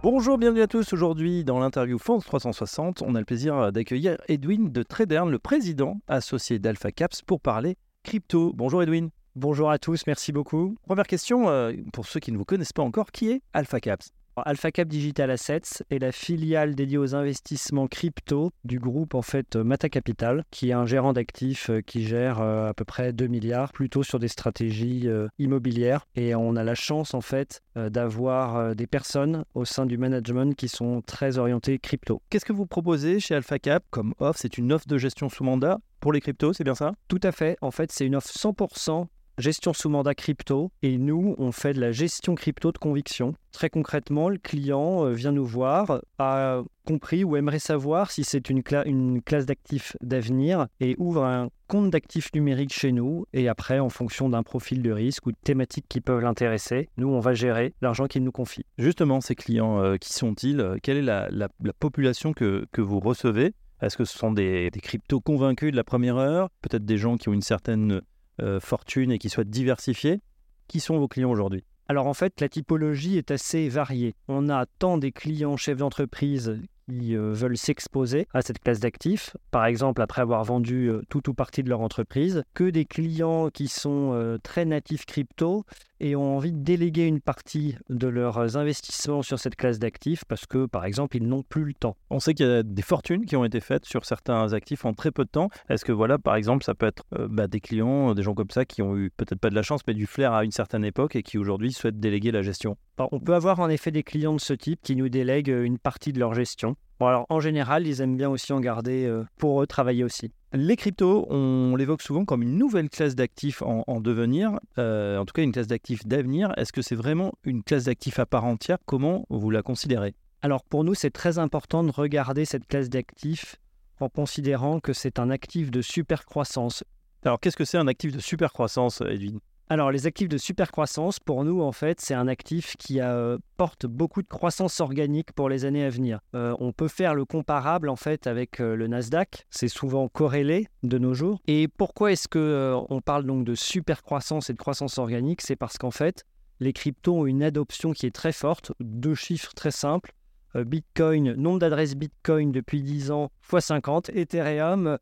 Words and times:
Bonjour, 0.00 0.38
bienvenue 0.38 0.62
à 0.62 0.68
tous. 0.68 0.92
Aujourd'hui, 0.92 1.42
dans 1.42 1.58
l'interview 1.58 1.98
France 1.98 2.24
360, 2.24 3.02
on 3.02 3.16
a 3.16 3.18
le 3.18 3.24
plaisir 3.24 3.72
d'accueillir 3.72 4.16
Edwin 4.28 4.70
de 4.70 4.84
Tradern, 4.84 5.28
le 5.28 5.40
président 5.40 6.00
associé 6.06 6.60
d'Alpha 6.60 6.92
Caps, 6.92 7.22
pour 7.22 7.40
parler 7.40 7.76
crypto. 8.04 8.52
Bonjour 8.54 8.80
Edwin. 8.80 9.10
Bonjour 9.34 9.72
à 9.72 9.78
tous, 9.80 10.06
merci 10.06 10.30
beaucoup. 10.30 10.76
Première 10.86 11.06
question, 11.08 11.48
euh, 11.48 11.72
pour 11.92 12.06
ceux 12.06 12.20
qui 12.20 12.30
ne 12.30 12.38
vous 12.38 12.44
connaissent 12.44 12.72
pas 12.72 12.84
encore, 12.84 13.10
qui 13.10 13.28
est 13.30 13.42
Alpha 13.52 13.80
Caps? 13.80 14.12
AlphaCap 14.42 14.88
Digital 14.88 15.30
Assets 15.30 15.84
est 15.90 15.98
la 15.98 16.12
filiale 16.12 16.74
dédiée 16.74 16.98
aux 16.98 17.14
investissements 17.14 17.86
crypto 17.86 18.50
du 18.64 18.78
groupe 18.78 19.14
en 19.14 19.22
fait 19.22 19.56
Mata 19.56 19.88
Capital, 19.88 20.44
qui 20.50 20.70
est 20.70 20.72
un 20.72 20.86
gérant 20.86 21.12
d'actifs 21.12 21.70
euh, 21.70 21.80
qui 21.80 22.04
gère 22.04 22.40
euh, 22.40 22.68
à 22.68 22.74
peu 22.74 22.84
près 22.84 23.12
2 23.12 23.26
milliards, 23.26 23.72
plutôt 23.72 24.02
sur 24.02 24.18
des 24.18 24.28
stratégies 24.28 25.08
euh, 25.08 25.28
immobilières. 25.38 26.06
Et 26.14 26.34
on 26.34 26.56
a 26.56 26.64
la 26.64 26.74
chance 26.74 27.14
en 27.14 27.20
fait 27.20 27.62
d'avoir 27.76 28.74
des 28.74 28.88
personnes 28.88 29.44
au 29.54 29.64
sein 29.64 29.86
du 29.86 29.98
management 29.98 30.56
qui 30.56 30.66
sont 30.66 31.00
très 31.00 31.38
orientées 31.38 31.78
crypto. 31.78 32.20
Qu'est-ce 32.28 32.44
que 32.44 32.52
vous 32.52 32.66
proposez 32.66 33.20
chez 33.20 33.36
AlphaCap 33.36 33.84
comme 33.90 34.14
offre? 34.18 34.40
C'est 34.40 34.58
une 34.58 34.72
offre 34.72 34.88
de 34.88 34.98
gestion 34.98 35.28
sous 35.28 35.44
mandat 35.44 35.78
pour 36.00 36.12
les 36.12 36.20
cryptos, 36.20 36.52
c'est 36.52 36.64
bien 36.64 36.74
ça? 36.74 36.92
Tout 37.08 37.20
à 37.22 37.32
fait. 37.32 37.56
En 37.60 37.70
fait, 37.70 37.90
c'est 37.90 38.06
une 38.06 38.14
offre 38.14 38.28
100% 38.28 39.06
gestion 39.38 39.72
sous 39.72 39.88
mandat 39.88 40.14
crypto 40.14 40.70
et 40.82 40.98
nous, 40.98 41.34
on 41.38 41.52
fait 41.52 41.72
de 41.72 41.80
la 41.80 41.92
gestion 41.92 42.34
crypto 42.34 42.72
de 42.72 42.78
conviction. 42.78 43.34
Très 43.52 43.70
concrètement, 43.70 44.28
le 44.28 44.38
client 44.38 45.04
euh, 45.04 45.12
vient 45.12 45.32
nous 45.32 45.46
voir, 45.46 46.02
a 46.18 46.62
compris 46.86 47.24
ou 47.24 47.36
aimerait 47.36 47.58
savoir 47.58 48.10
si 48.10 48.24
c'est 48.24 48.50
une, 48.50 48.62
classe 48.62 49.46
d'actifs 49.46 49.96
d'avenir 50.00 50.66
et 50.80 50.96
ouvre 50.98 51.24
un 51.24 51.50
compte 51.66 51.90
d'actifs 51.90 52.32
numériques 52.34 52.72
chez 52.72 52.92
nous 52.92 53.26
et 53.32 53.48
après, 53.48 53.78
en 53.78 53.88
fonction 53.88 54.28
d'un 54.28 54.42
profil 54.42 54.82
de 54.82 54.90
risque 54.90 55.26
ou 55.26 55.32
de 55.32 55.36
thématiques 55.42 55.86
qui 55.88 56.00
peuvent 56.00 56.22
l'intéresser, 56.22 56.88
nous, 56.96 57.08
on 57.08 57.20
va 57.20 57.34
gérer 57.34 57.74
l'argent 57.80 58.06
qu'il 58.06 58.24
nous 58.24 58.32
confie. 58.32 58.64
Justement, 58.78 59.20
ces 59.20 59.34
clients, 59.34 59.80
euh, 59.80 59.96
qui 59.96 60.12
sont-ils 60.12 60.76
Quelle 60.82 60.96
est 60.96 61.02
la, 61.02 61.28
la, 61.30 61.48
population 61.78 62.32
que, 62.32 62.66
que 62.72 62.80
vous 62.80 63.00
recevez? 63.00 63.54
Est-ce 63.80 63.96
que 63.96 64.04
ce 64.04 64.18
sont 64.18 64.32
des, 64.32 64.70
des 64.70 64.80
cryptos 64.80 65.20
convaincus 65.20 65.70
de 65.70 65.76
la 65.76 65.84
première 65.84 66.16
heure? 66.16 66.48
Peut-être 66.62 66.84
des 66.84 66.98
gens 66.98 67.16
qui 67.16 67.28
ont 67.28 67.32
une 67.32 67.42
certaine 67.42 68.00
euh, 68.40 68.60
fortune 68.60 69.12
et 69.12 69.18
qui 69.18 69.28
souhaitent 69.28 69.50
diversifier. 69.50 70.20
Qui 70.66 70.80
sont 70.80 70.98
vos 70.98 71.08
clients 71.08 71.30
aujourd'hui? 71.30 71.64
Alors 71.88 72.06
en 72.06 72.14
fait, 72.14 72.40
la 72.40 72.48
typologie 72.48 73.16
est 73.16 73.30
assez 73.30 73.68
variée. 73.68 74.14
On 74.28 74.48
a 74.50 74.66
tant 74.78 74.98
des 74.98 75.12
clients 75.12 75.56
chefs 75.56 75.78
d'entreprise 75.78 76.60
qui 76.88 77.16
euh, 77.16 77.32
veulent 77.32 77.56
s'exposer 77.56 78.26
à 78.34 78.42
cette 78.42 78.58
classe 78.58 78.80
d'actifs, 78.80 79.36
par 79.50 79.64
exemple 79.64 80.02
après 80.02 80.22
avoir 80.22 80.44
vendu 80.44 80.88
euh, 80.88 81.02
tout 81.08 81.30
ou 81.30 81.34
partie 81.34 81.62
de 81.62 81.68
leur 81.68 81.80
entreprise, 81.80 82.42
que 82.54 82.64
des 82.64 82.84
clients 82.84 83.48
qui 83.50 83.68
sont 83.68 84.38
très 84.42 84.64
natifs 84.64 85.06
crypto 85.06 85.64
et 86.00 86.16
ont 86.16 86.36
envie 86.36 86.52
de 86.52 86.58
déléguer 86.58 87.06
une 87.06 87.20
partie 87.20 87.76
de 87.88 88.08
leurs 88.08 88.56
investissements 88.56 89.22
sur 89.22 89.38
cette 89.38 89.56
classe 89.56 89.78
d'actifs 89.78 90.24
parce 90.24 90.46
que, 90.46 90.66
par 90.66 90.84
exemple, 90.84 91.16
ils 91.16 91.26
n'ont 91.26 91.42
plus 91.42 91.64
le 91.64 91.74
temps. 91.74 91.96
On 92.10 92.20
sait 92.20 92.34
qu'il 92.34 92.46
y 92.46 92.50
a 92.50 92.62
des 92.62 92.82
fortunes 92.82 93.24
qui 93.24 93.36
ont 93.36 93.44
été 93.44 93.60
faites 93.60 93.84
sur 93.84 94.04
certains 94.04 94.52
actifs 94.52 94.84
en 94.84 94.94
très 94.94 95.10
peu 95.10 95.24
de 95.24 95.30
temps. 95.30 95.48
Est-ce 95.68 95.84
que, 95.84 95.92
voilà, 95.92 96.18
par 96.18 96.36
exemple, 96.36 96.64
ça 96.64 96.74
peut 96.74 96.86
être 96.86 97.04
bah, 97.28 97.46
des 97.46 97.60
clients, 97.60 98.14
des 98.14 98.22
gens 98.22 98.34
comme 98.34 98.50
ça 98.50 98.64
qui 98.64 98.82
ont 98.82 98.96
eu 98.96 99.10
peut-être 99.16 99.40
pas 99.40 99.50
de 99.50 99.54
la 99.54 99.62
chance, 99.62 99.80
mais 99.86 99.94
du 99.94 100.06
flair 100.06 100.32
à 100.32 100.44
une 100.44 100.52
certaine 100.52 100.84
époque 100.84 101.16
et 101.16 101.22
qui 101.22 101.38
aujourd'hui 101.38 101.72
souhaitent 101.72 102.00
déléguer 102.00 102.30
la 102.30 102.42
gestion? 102.42 102.76
On 102.98 103.20
peut 103.20 103.34
avoir 103.34 103.60
en 103.60 103.68
effet 103.68 103.90
des 103.90 104.02
clients 104.02 104.34
de 104.34 104.40
ce 104.40 104.52
type 104.52 104.80
qui 104.82 104.96
nous 104.96 105.08
délèguent 105.08 105.56
une 105.62 105.78
partie 105.78 106.12
de 106.12 106.18
leur 106.18 106.34
gestion. 106.34 106.76
Bon, 107.00 107.06
alors 107.06 107.26
en 107.28 107.38
général, 107.38 107.86
ils 107.86 108.00
aiment 108.00 108.16
bien 108.16 108.28
aussi 108.28 108.52
en 108.52 108.60
garder 108.60 109.06
euh, 109.06 109.24
pour 109.36 109.62
eux, 109.62 109.66
travailler 109.66 110.02
aussi. 110.02 110.32
Les 110.52 110.76
cryptos, 110.76 111.26
on 111.30 111.76
l'évoque 111.76 112.02
souvent 112.02 112.24
comme 112.24 112.42
une 112.42 112.56
nouvelle 112.56 112.88
classe 112.90 113.14
d'actifs 113.14 113.62
en, 113.62 114.00
devenir, 114.00 114.58
euh, 114.78 115.18
en 115.18 115.24
tout 115.24 115.32
cas 115.32 115.42
une 115.42 115.52
classe 115.52 115.66
d'actifs 115.66 116.06
d'avenir. 116.06 116.52
Est-ce 116.56 116.72
que 116.72 116.82
c'est 116.82 116.96
vraiment 116.96 117.32
une 117.44 117.62
classe 117.62 117.84
d'actifs 117.84 118.18
à 118.18 118.26
part 118.26 118.44
entière? 118.44 118.78
Comment 118.86 119.26
vous 119.30 119.50
la 119.50 119.62
considérez? 119.62 120.14
Alors 120.42 120.64
pour 120.64 120.84
nous, 120.84 120.94
c'est 120.94 121.10
très 121.10 121.38
important 121.38 121.84
de 121.84 121.90
regarder 121.90 122.44
cette 122.44 122.66
classe 122.66 122.88
d'actifs 122.88 123.56
en 124.00 124.08
considérant 124.08 124.80
que 124.80 124.92
c'est 124.92 125.18
un 125.18 125.30
actif 125.30 125.70
de 125.70 125.82
super 125.82 126.24
croissance. 126.24 126.82
Alors 127.24 127.38
qu'est-ce 127.38 127.56
que 127.56 127.64
c'est 127.64 127.78
un 127.78 127.88
actif 127.88 128.12
de 128.12 128.20
super 128.20 128.52
croissance, 128.52 129.02
Edwin? 129.02 129.38
Alors, 129.70 129.90
les 129.90 130.06
actifs 130.06 130.30
de 130.30 130.38
super 130.38 130.70
croissance, 130.70 131.20
pour 131.20 131.44
nous, 131.44 131.60
en 131.60 131.72
fait, 131.72 132.00
c'est 132.00 132.14
un 132.14 132.26
actif 132.26 132.74
qui 132.78 133.00
apporte 133.00 133.84
euh, 133.84 133.88
beaucoup 133.88 134.22
de 134.22 134.28
croissance 134.28 134.80
organique 134.80 135.32
pour 135.32 135.50
les 135.50 135.66
années 135.66 135.84
à 135.84 135.90
venir. 135.90 136.20
Euh, 136.34 136.56
on 136.58 136.72
peut 136.72 136.88
faire 136.88 137.14
le 137.14 137.26
comparable, 137.26 137.90
en 137.90 137.96
fait, 137.96 138.26
avec 138.26 138.60
euh, 138.60 138.74
le 138.74 138.86
Nasdaq. 138.86 139.46
C'est 139.50 139.68
souvent 139.68 140.08
corrélé 140.08 140.68
de 140.84 140.96
nos 140.96 141.12
jours. 141.12 141.40
Et 141.46 141.68
pourquoi 141.68 142.12
est-ce 142.12 142.28
que 142.28 142.74
on 142.88 143.02
parle 143.02 143.24
donc 143.24 143.44
de 143.44 143.54
super 143.54 144.02
croissance 144.02 144.48
et 144.48 144.54
de 144.54 144.58
croissance 144.58 144.96
organique? 144.96 145.42
C'est 145.42 145.56
parce 145.56 145.76
qu'en 145.76 145.90
fait, 145.90 146.24
les 146.60 146.72
cryptos 146.72 147.20
ont 147.20 147.26
une 147.26 147.42
adoption 147.42 147.92
qui 147.92 148.06
est 148.06 148.14
très 148.14 148.32
forte. 148.32 148.72
Deux 148.80 149.14
chiffres 149.14 149.52
très 149.54 149.70
simples. 149.70 150.14
Bitcoin, 150.54 151.34
nombre 151.34 151.58
d'adresses 151.58 151.94
Bitcoin 151.94 152.52
depuis 152.52 152.82
10 152.82 153.10
ans, 153.10 153.30
x 153.52 153.66
50. 153.66 154.08
Ethereum, 154.14 154.98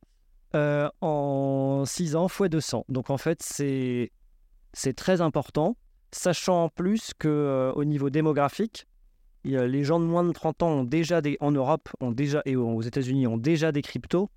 en 0.55 1.85
6 1.87 2.17
ans, 2.17 2.27
x 2.27 2.51
200. 2.51 2.85
Donc 2.89 3.11
en 3.11 3.17
fait, 3.17 3.43
c'est 3.43 4.11
c'est 4.77 4.93
très 4.93 5.23
important, 5.23 5.77
sachant 6.13 6.65
en 6.65 6.69
plus 6.69 7.13
que 7.19 7.29
euh, 7.29 7.73
au 7.73 7.85
niveau 7.85 8.11
démographique, 8.11 8.87
les 9.43 9.85
gens 9.85 9.99
de 10.01 10.05
moins 10.05 10.23
de 10.23 10.33
30 10.33 10.63
ans 10.63 10.69
ont 10.69 10.85
déjà 10.85 11.23
des, 11.23 11.39
en 11.41 11.51
Europe 11.51 11.89
ont 12.01 12.11
déjà, 12.11 12.43
et 12.45 12.57
aux 12.57 12.83
États-Unis 12.83 13.27
ont 13.27 13.39
déjà 13.39 13.73
des 13.73 13.81
cryptos. 13.81 14.29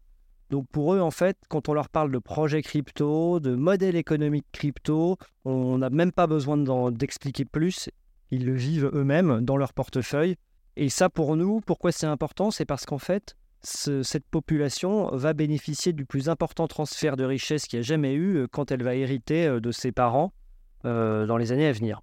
Donc 0.50 0.68
pour 0.70 0.94
eux, 0.94 1.02
en 1.02 1.12
fait, 1.12 1.38
quand 1.50 1.68
on 1.68 1.74
leur 1.74 1.90
parle 1.90 2.12
de 2.12 2.20
projets 2.20 2.62
crypto, 2.62 3.40
de 3.40 3.54
modèles 3.54 3.98
économiques 3.98 4.46
crypto, 4.54 5.18
on 5.44 5.78
n'a 5.80 5.90
même 5.90 6.14
pas 6.14 6.26
besoin 6.26 6.58
d'expliquer 6.92 7.44
plus. 7.44 7.90
Ils 8.32 8.46
le 8.46 8.54
vivent 8.54 8.92
eux-mêmes 8.94 9.42
dans 9.42 9.58
leur 9.58 9.74
portefeuille. 9.74 10.36
Et 10.78 10.88
ça, 10.88 11.10
pour 11.10 11.36
nous, 11.36 11.60
pourquoi 11.60 11.92
c'est 11.92 12.08
important? 12.08 12.50
C'est 12.50 12.66
parce 12.66 12.86
qu'en 12.86 13.00
fait, 13.00 13.36
cette 13.62 14.26
population 14.28 15.10
va 15.16 15.34
bénéficier 15.34 15.94
du 15.94 16.06
plus 16.06 16.30
important 16.30 16.68
transfert 16.68 17.18
de 17.18 17.26
richesse 17.26 17.68
qu'il 17.68 17.78
y 17.78 17.80
a 17.82 17.84
jamais 17.84 18.14
eu 18.14 18.38
euh, 18.38 18.48
quand 18.48 18.72
elle 18.72 18.84
va 18.84 18.96
hériter 18.96 19.48
euh, 19.48 19.60
de 19.60 19.72
ses 19.72 19.92
parents 19.92 20.34
euh, 20.86 21.26
dans 21.26 21.38
les 21.38 21.52
années 21.52 21.68
à 21.68 21.72
venir. 21.72 22.02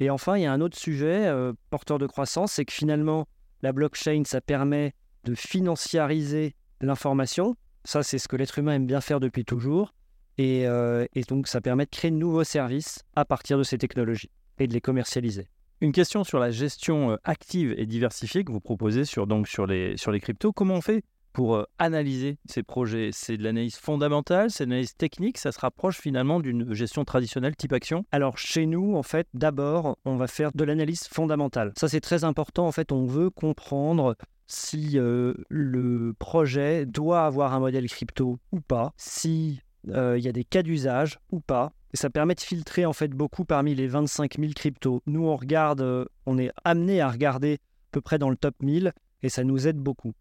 Et 0.00 0.10
enfin, 0.10 0.36
il 0.36 0.42
y 0.42 0.46
a 0.46 0.52
un 0.52 0.60
autre 0.60 0.76
sujet 0.76 1.32
porteur 1.70 1.98
de 1.98 2.06
croissance, 2.06 2.52
c'est 2.52 2.66
que 2.66 2.72
finalement, 2.72 3.26
la 3.62 3.72
blockchain, 3.72 4.24
ça 4.26 4.42
permet 4.42 4.92
de 5.24 5.34
financiariser 5.34 6.54
l'information. 6.82 7.56
Ça, 7.84 8.02
c'est 8.02 8.18
ce 8.18 8.28
que 8.28 8.36
l'être 8.36 8.58
humain 8.58 8.74
aime 8.74 8.86
bien 8.86 9.00
faire 9.00 9.20
depuis 9.20 9.46
toujours. 9.46 9.94
Et, 10.36 10.64
et 10.64 11.22
donc, 11.26 11.48
ça 11.48 11.62
permet 11.62 11.86
de 11.86 11.90
créer 11.90 12.10
de 12.10 12.16
nouveaux 12.16 12.44
services 12.44 13.04
à 13.14 13.24
partir 13.24 13.56
de 13.56 13.62
ces 13.62 13.78
technologies 13.78 14.30
et 14.58 14.66
de 14.66 14.74
les 14.74 14.82
commercialiser. 14.82 15.48
Une 15.82 15.92
question 15.92 16.24
sur 16.24 16.38
la 16.38 16.50
gestion 16.50 17.10
euh, 17.10 17.16
active 17.24 17.74
et 17.76 17.84
diversifiée 17.84 18.44
que 18.44 18.52
vous 18.52 18.60
proposez 18.60 19.04
sur, 19.04 19.26
donc, 19.26 19.46
sur, 19.46 19.66
les, 19.66 19.98
sur 19.98 20.10
les 20.10 20.20
cryptos. 20.20 20.50
Comment 20.50 20.76
on 20.76 20.80
fait 20.80 21.04
pour 21.34 21.56
euh, 21.56 21.64
analyser 21.78 22.38
ces 22.46 22.62
projets? 22.62 23.10
C'est 23.12 23.36
de 23.36 23.42
l'analyse 23.42 23.76
fondamentale, 23.76 24.50
c'est 24.50 24.64
de 24.64 24.70
l'analyse 24.70 24.96
technique, 24.96 25.36
ça 25.36 25.52
se 25.52 25.60
rapproche 25.60 26.00
finalement 26.00 26.40
d'une 26.40 26.72
gestion 26.72 27.04
traditionnelle 27.04 27.54
type 27.56 27.74
action? 27.74 28.06
Alors 28.10 28.38
chez 28.38 28.64
nous, 28.64 28.96
en 28.96 29.02
fait, 29.02 29.28
d'abord, 29.34 29.98
on 30.06 30.16
va 30.16 30.28
faire 30.28 30.50
de 30.54 30.64
l'analyse 30.64 31.08
fondamentale. 31.08 31.74
Ça 31.76 31.88
c'est 31.88 32.00
très 32.00 32.24
important, 32.24 32.66
en 32.66 32.72
fait, 32.72 32.90
on 32.90 33.04
veut 33.04 33.28
comprendre 33.28 34.16
si 34.46 34.98
euh, 34.98 35.34
le 35.50 36.14
projet 36.18 36.86
doit 36.86 37.26
avoir 37.26 37.52
un 37.52 37.60
modèle 37.60 37.86
crypto 37.90 38.38
ou 38.50 38.60
pas, 38.62 38.94
si 38.96 39.60
il 39.88 40.18
y 40.18 40.26
a 40.26 40.32
des 40.32 40.42
cas 40.42 40.64
d'usage 40.64 41.20
ou 41.30 41.38
pas, 41.38 41.72
et 41.92 41.96
ça 41.96 42.10
permet 42.10 42.34
de 42.34 42.40
filtrer 42.40 42.86
en 42.86 42.92
fait 42.92 43.08
beaucoup 43.08 43.44
parmi 43.44 43.74
les 43.74 43.86
25 43.86 44.38
000 44.38 44.52
cryptos. 44.54 45.02
Nous, 45.06 45.24
on 45.24 45.36
regarde, 45.36 45.80
euh, 45.80 46.04
on 46.26 46.38
est 46.38 46.50
amené 46.64 47.00
à 47.00 47.10
regarder 47.10 47.54
à 47.54 47.92
peu 47.92 48.00
près 48.00 48.18
dans 48.18 48.30
le 48.30 48.36
top 48.36 48.54
1000 48.62 48.92
et 49.22 49.28
ça 49.28 49.44
nous 49.44 49.66
aide 49.66 49.78
beaucoup. 49.78 50.12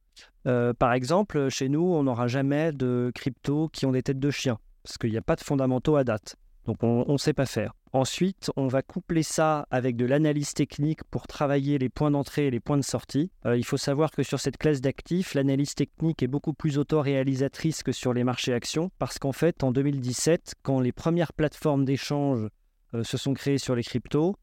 Euh, 0.47 0.73
par 0.73 0.93
exemple, 0.93 1.49
chez 1.49 1.69
nous, 1.69 1.83
on 1.83 2.03
n'aura 2.03 2.27
jamais 2.27 2.71
de 2.71 3.11
cryptos 3.13 3.69
qui 3.69 3.85
ont 3.85 3.91
des 3.91 4.03
têtes 4.03 4.19
de 4.19 4.31
chien 4.31 4.57
parce 4.83 4.97
qu'il 4.97 5.11
n'y 5.11 5.17
a 5.17 5.21
pas 5.21 5.35
de 5.35 5.41
fondamentaux 5.41 5.95
à 5.95 6.03
date. 6.03 6.35
Donc 6.65 6.77
on 6.81 7.11
ne 7.11 7.17
sait 7.17 7.33
pas 7.33 7.45
faire. 7.45 7.73
Ensuite, 7.95 8.51
on 8.57 8.67
va 8.67 8.81
coupler 8.81 9.23
ça 9.23 9.67
avec 9.71 9.95
de 9.95 10.05
l'analyse 10.05 10.53
technique 10.53 11.05
pour 11.05 11.27
travailler 11.27 11.77
les 11.77 11.87
points 11.87 12.11
d'entrée 12.11 12.47
et 12.47 12.51
les 12.51 12.59
points 12.59 12.75
de 12.75 12.83
sortie. 12.83 13.31
Euh, 13.45 13.55
il 13.55 13.63
faut 13.63 13.77
savoir 13.77 14.11
que 14.11 14.21
sur 14.21 14.37
cette 14.41 14.57
classe 14.57 14.81
d'actifs, 14.81 15.33
l'analyse 15.33 15.75
technique 15.75 16.21
est 16.21 16.27
beaucoup 16.27 16.51
plus 16.51 16.77
autoréalisatrice 16.77 17.83
que 17.83 17.93
sur 17.93 18.11
les 18.11 18.25
marchés 18.25 18.51
actions, 18.51 18.91
parce 18.99 19.17
qu'en 19.17 19.31
fait, 19.31 19.63
en 19.63 19.71
2017, 19.71 20.55
quand 20.61 20.81
les 20.81 20.91
premières 20.91 21.31
plateformes 21.31 21.85
d'échange 21.85 22.49
euh, 22.93 23.05
se 23.05 23.15
sont 23.15 23.33
créées 23.33 23.59
sur 23.59 23.75
les 23.75 23.83
cryptos, 23.83 24.35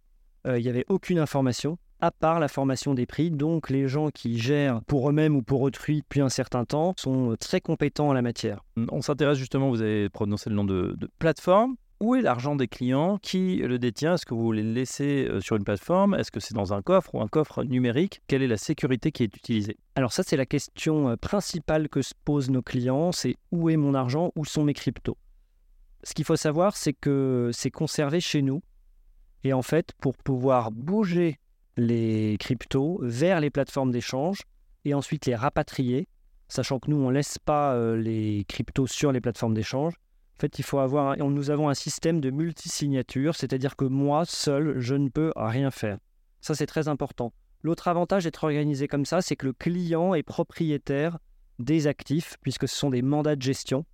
euh, 0.46 0.58
il 0.58 0.62
n'y 0.62 0.70
avait 0.70 0.86
aucune 0.88 1.18
information 1.18 1.76
à 2.00 2.10
part 2.10 2.40
la 2.40 2.48
formation 2.48 2.94
des 2.94 3.04
prix. 3.04 3.30
Donc 3.30 3.68
les 3.68 3.86
gens 3.86 4.08
qui 4.08 4.38
gèrent 4.38 4.80
pour 4.84 5.10
eux-mêmes 5.10 5.36
ou 5.36 5.42
pour 5.42 5.60
autrui 5.60 6.00
depuis 6.00 6.22
un 6.22 6.30
certain 6.30 6.64
temps 6.64 6.94
sont 6.96 7.36
très 7.38 7.60
compétents 7.60 8.08
en 8.08 8.12
la 8.14 8.22
matière. 8.22 8.64
On 8.90 9.02
s'intéresse 9.02 9.36
justement, 9.36 9.68
vous 9.68 9.82
avez 9.82 10.08
prononcé 10.08 10.48
le 10.48 10.56
nom 10.56 10.64
de, 10.64 10.94
de 10.96 11.10
plateforme 11.18 11.76
où 12.02 12.16
est 12.16 12.20
l'argent 12.20 12.56
des 12.56 12.66
clients? 12.66 13.18
Qui 13.22 13.58
le 13.58 13.78
détient? 13.78 14.14
Est-ce 14.14 14.26
que 14.26 14.34
vous 14.34 14.42
voulez 14.42 14.64
le 14.64 14.72
laisser 14.72 15.28
euh, 15.30 15.40
sur 15.40 15.54
une 15.54 15.62
plateforme? 15.62 16.14
Est-ce 16.14 16.32
que 16.32 16.40
c'est 16.40 16.52
dans 16.52 16.74
un 16.74 16.82
coffre 16.82 17.14
ou 17.14 17.22
un 17.22 17.28
coffre 17.28 17.62
numérique? 17.62 18.20
Quelle 18.26 18.42
est 18.42 18.48
la 18.48 18.56
sécurité 18.56 19.12
qui 19.12 19.22
est 19.22 19.36
utilisée? 19.36 19.78
Alors 19.94 20.12
ça, 20.12 20.24
c'est 20.24 20.36
la 20.36 20.44
question 20.44 21.10
euh, 21.10 21.16
principale 21.16 21.88
que 21.88 22.02
se 22.02 22.12
posent 22.24 22.50
nos 22.50 22.60
clients, 22.60 23.12
c'est 23.12 23.36
où 23.52 23.70
est 23.70 23.76
mon 23.76 23.94
argent? 23.94 24.32
Où 24.34 24.44
sont 24.44 24.64
mes 24.64 24.74
cryptos? 24.74 25.16
Ce 26.02 26.12
qu'il 26.12 26.24
faut 26.24 26.34
savoir, 26.34 26.76
c'est 26.76 26.92
que 26.92 27.50
c'est 27.52 27.70
conservé 27.70 28.20
chez 28.20 28.42
nous. 28.42 28.62
Et 29.44 29.52
en 29.52 29.62
fait, 29.62 29.92
pour 30.00 30.16
pouvoir 30.16 30.72
bouger 30.72 31.38
les 31.76 32.36
cryptos 32.40 32.98
vers 33.02 33.40
les 33.40 33.50
plateformes 33.50 33.92
d'échange 33.92 34.42
et 34.84 34.92
ensuite 34.94 35.26
les 35.26 35.36
rapatrier, 35.36 36.08
sachant 36.48 36.80
que 36.80 36.90
nous, 36.90 36.96
on 36.96 37.10
ne 37.10 37.14
laisse 37.14 37.38
pas 37.38 37.74
euh, 37.74 37.96
les 37.96 38.44
cryptos 38.48 38.88
sur 38.88 39.12
les 39.12 39.20
plateformes 39.20 39.54
d'échange. 39.54 39.94
En 40.42 40.46
fait, 40.46 40.58
il 40.58 40.64
faut 40.64 40.80
avoir, 40.80 41.16
nous 41.18 41.50
avons 41.50 41.68
un 41.68 41.74
système 41.74 42.20
de 42.20 42.30
multisignature, 42.30 43.36
c'est-à-dire 43.36 43.76
que 43.76 43.84
moi, 43.84 44.24
seul, 44.24 44.80
je 44.80 44.96
ne 44.96 45.08
peux 45.08 45.32
rien 45.36 45.70
faire. 45.70 45.98
Ça, 46.40 46.56
c'est 46.56 46.66
très 46.66 46.88
important. 46.88 47.32
L'autre 47.62 47.86
avantage 47.86 48.24
d'être 48.24 48.42
organisé 48.42 48.88
comme 48.88 49.04
ça, 49.04 49.22
c'est 49.22 49.36
que 49.36 49.46
le 49.46 49.52
client 49.52 50.14
est 50.14 50.24
propriétaire 50.24 51.18
des 51.60 51.86
actifs, 51.86 52.38
puisque 52.40 52.66
ce 52.66 52.74
sont 52.74 52.90
des 52.90 53.02
mandats 53.02 53.36
de 53.36 53.42
gestion 53.42 53.84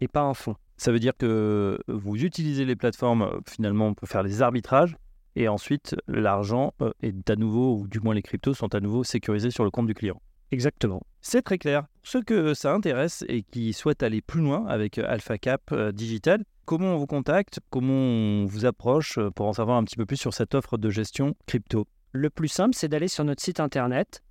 et 0.00 0.08
pas 0.08 0.22
un 0.22 0.32
fonds. 0.32 0.56
Ça 0.78 0.90
veut 0.90 1.00
dire 1.00 1.14
que 1.18 1.78
vous 1.86 2.16
utilisez 2.16 2.64
les 2.64 2.76
plateformes, 2.76 3.42
finalement, 3.46 3.92
pour 3.92 4.08
faire 4.08 4.24
des 4.24 4.40
arbitrages, 4.40 4.96
et 5.36 5.48
ensuite, 5.48 5.96
l'argent 6.08 6.72
euh, 6.80 6.92
est 7.02 7.28
à 7.28 7.36
nouveau, 7.36 7.76
ou 7.76 7.88
du 7.88 8.00
moins 8.00 8.14
les 8.14 8.22
cryptos 8.22 8.54
sont 8.54 8.74
à 8.74 8.80
nouveau 8.80 9.04
sécurisés 9.04 9.50
sur 9.50 9.64
le 9.64 9.70
compte 9.70 9.86
du 9.86 9.92
client. 9.92 10.18
Exactement. 10.50 11.02
C'est 11.20 11.42
très 11.42 11.58
clair. 11.58 11.84
Ceux 12.06 12.22
que 12.22 12.52
ça 12.52 12.74
intéresse 12.74 13.24
et 13.28 13.42
qui 13.42 13.72
souhaitent 13.72 14.02
aller 14.02 14.20
plus 14.20 14.42
loin 14.42 14.66
avec 14.66 14.98
euh, 14.98 15.06
AlphaCap 15.08 15.72
euh, 15.72 15.90
Digital, 15.90 16.44
comment 16.66 16.94
on 16.94 16.98
vous 16.98 17.06
contacte 17.06 17.60
Comment 17.70 17.94
on 17.94 18.44
vous 18.44 18.66
approche 18.66 19.18
pour 19.34 19.46
en 19.46 19.54
savoir 19.54 19.78
un 19.78 19.84
petit 19.84 19.96
peu 19.96 20.04
plus 20.04 20.18
sur 20.18 20.34
cette 20.34 20.54
offre 20.54 20.76
de 20.76 20.90
gestion 20.90 21.34
crypto? 21.46 21.88
Le 22.12 22.28
plus 22.28 22.48
simple, 22.48 22.74
c'est 22.74 22.88
d'aller 22.88 23.08
sur 23.08 23.24
notre 23.24 23.42
site 23.42 23.58
internet 23.58 24.22